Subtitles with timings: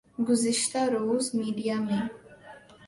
[0.27, 2.03] گزشتہ روز میڈیا میں